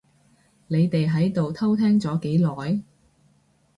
[0.65, 2.81] 你哋喺度偷聽咗幾耐？